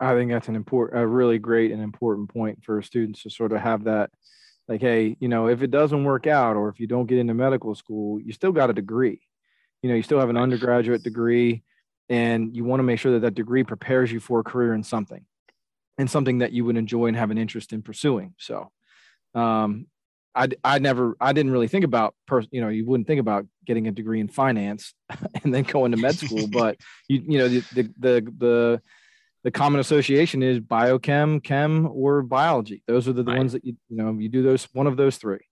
[0.00, 3.52] I think that's an important, a really great and important point for students to sort
[3.52, 4.10] of have that,
[4.68, 7.34] like, hey, you know, if it doesn't work out or if you don't get into
[7.34, 9.20] medical school, you still got a degree.
[9.82, 11.62] You know, you still have an undergraduate degree,
[12.08, 14.82] and you want to make sure that that degree prepares you for a career in
[14.82, 15.24] something,
[15.98, 18.34] and something that you would enjoy and have an interest in pursuing.
[18.38, 18.70] So,
[19.34, 19.86] um,
[20.34, 23.46] I I never I didn't really think about person you know you wouldn't think about
[23.64, 24.94] getting a degree in finance
[25.44, 26.76] and then going to med school, but
[27.08, 28.82] you you know the the the, the
[29.44, 32.82] the common association is biochem, chem, or biology.
[32.88, 33.38] Those are the, the right.
[33.38, 35.46] ones that you you know you do those one of those three.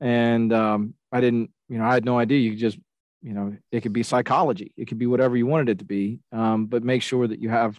[0.00, 2.78] And um, I didn't, you know, I had no idea you could just
[3.22, 6.20] you know, it could be psychology, it could be whatever you wanted it to be,
[6.30, 7.76] um, but make sure that you have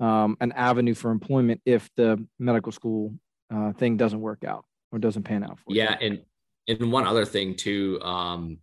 [0.00, 3.12] um, an avenue for employment if the medical school
[3.54, 6.06] uh, thing doesn't work out or doesn't pan out for yeah, you.
[6.06, 6.20] and
[6.68, 8.58] and one other thing too um,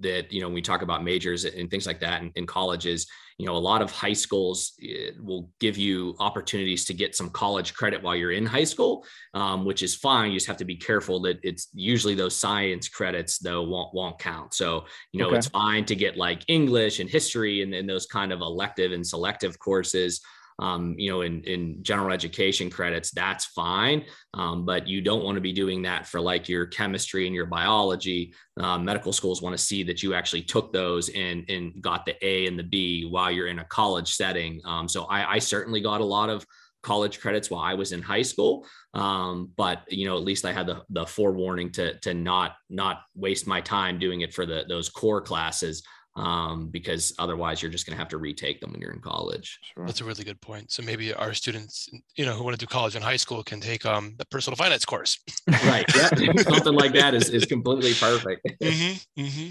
[0.00, 3.06] that you know when we talk about majors and things like that in, in colleges
[3.38, 7.30] you know a lot of high schools eh, will give you opportunities to get some
[7.30, 10.64] college credit while you're in high school um, which is fine you just have to
[10.64, 15.28] be careful that it's usually those science credits though won't won't count so you know
[15.28, 15.38] okay.
[15.38, 19.06] it's fine to get like english and history and, and those kind of elective and
[19.06, 20.20] selective courses
[20.58, 24.04] um, you know, in, in general education credits, that's fine.
[24.34, 27.46] Um, but you don't want to be doing that for like your chemistry and your
[27.46, 28.34] biology.
[28.60, 32.16] Uh, medical schools want to see that you actually took those and, and got the
[32.26, 34.60] A and the B while you're in a college setting.
[34.64, 36.44] Um, so I, I certainly got a lot of
[36.82, 38.66] college credits while I was in high school.
[38.94, 43.02] Um, but you know, at least I had the the forewarning to to not not
[43.14, 45.82] waste my time doing it for the those core classes
[46.18, 49.58] um, because otherwise you're just going to have to retake them when you're in college.
[49.62, 49.86] Sure.
[49.86, 50.72] That's a really good point.
[50.72, 53.60] So maybe our students, you know, who want to do college and high school can
[53.60, 55.20] take um, the personal finance course.
[55.48, 55.86] right.
[55.94, 56.08] Yeah.
[56.42, 58.46] Something like that is, is completely perfect.
[58.58, 59.22] Mm-hmm.
[59.22, 59.50] Mm-hmm.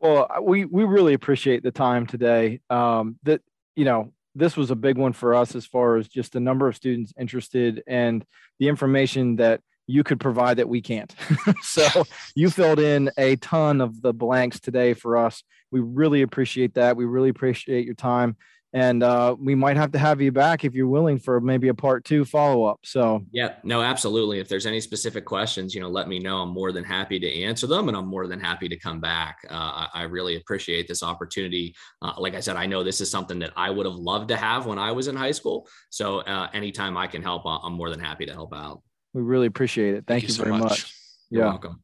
[0.00, 2.60] Well, we, we really appreciate the time today.
[2.68, 3.40] Um, that,
[3.74, 6.68] you know, this was a big one for us as far as just the number
[6.68, 8.24] of students interested and
[8.58, 11.14] the information that you could provide that we can't.
[11.62, 12.04] so
[12.34, 15.42] you filled in a ton of the blanks today for us.
[15.70, 16.96] We really appreciate that.
[16.96, 18.36] We really appreciate your time.
[18.74, 21.74] And uh, we might have to have you back if you're willing for maybe a
[21.74, 22.80] part two follow up.
[22.82, 24.40] So, yeah, no, absolutely.
[24.40, 26.38] If there's any specific questions, you know, let me know.
[26.38, 29.38] I'm more than happy to answer them and I'm more than happy to come back.
[29.48, 31.72] Uh, I really appreciate this opportunity.
[32.02, 34.36] Uh, like I said, I know this is something that I would have loved to
[34.36, 35.68] have when I was in high school.
[35.90, 38.82] So, uh, anytime I can help, I'm more than happy to help out.
[39.14, 40.04] We really appreciate it.
[40.06, 40.62] Thank, Thank you, you, so very much.
[40.62, 40.94] much.
[41.30, 41.48] You're yeah.
[41.48, 41.80] welcome.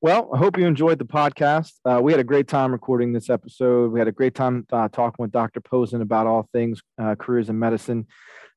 [0.00, 1.74] Well, I hope you enjoyed the podcast.
[1.84, 3.92] Uh, we had a great time recording this episode.
[3.92, 5.60] We had a great time uh, talking with Dr.
[5.60, 8.06] Posen about all things uh, careers in medicine.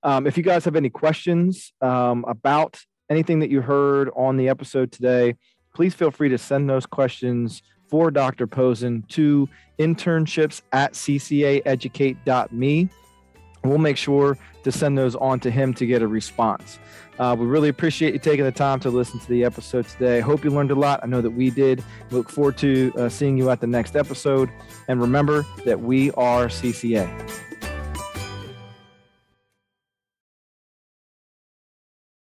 [0.04, 4.48] Um, if you guys have any questions um, about anything that you heard on the
[4.50, 5.36] episode today,
[5.76, 8.48] please feel free to send those questions for Dr.
[8.48, 9.50] Posen to
[9.80, 12.90] internships at ccaeducate.me.
[13.64, 16.80] We'll make sure to send those on to him to get a response.
[17.20, 20.20] Uh, we really appreciate you taking the time to listen to the episode today.
[20.20, 20.99] Hope you learned a lot.
[21.03, 21.84] I know that we did.
[22.09, 24.49] We look forward to uh, seeing you at the next episode.
[24.88, 27.53] And remember that we are CCA.